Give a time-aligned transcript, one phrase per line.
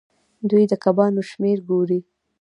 [0.49, 1.99] دوی د کبانو شمیر ګوري.